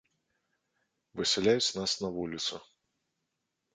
[1.21, 2.55] Высяляюць нас на вуліцу.